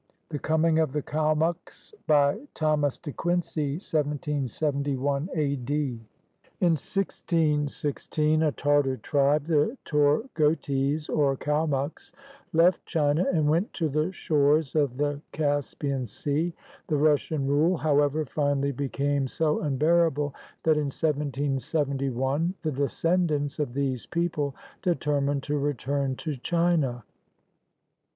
[0.29, 5.55] THE COMING OF THE KALMUCKS BY THOMAS DE QUINCEY [1771 A.
[5.57, 5.99] D.]
[6.59, 12.11] [In 1616, a Tartar tribe, the Torgotes, or Kalmucks,
[12.51, 16.51] left China and went to the shores of the Caspian Sea.
[16.87, 20.33] The Russian rule, however, finally became so unbearable
[20.63, 26.35] that in 1 77 1 the descendants of these people determined to re turn to
[26.37, 27.03] China.